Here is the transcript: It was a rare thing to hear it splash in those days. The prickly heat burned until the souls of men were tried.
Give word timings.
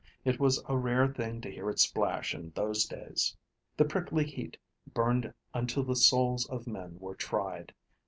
It 0.25 0.39
was 0.39 0.63
a 0.67 0.75
rare 0.75 1.07
thing 1.07 1.41
to 1.41 1.51
hear 1.51 1.69
it 1.69 1.77
splash 1.79 2.33
in 2.33 2.49
those 2.55 2.85
days. 2.85 3.37
The 3.77 3.85
prickly 3.85 4.25
heat 4.25 4.57
burned 4.91 5.31
until 5.53 5.83
the 5.83 5.95
souls 5.95 6.47
of 6.47 6.65
men 6.65 6.97
were 6.99 7.13
tried. 7.13 7.71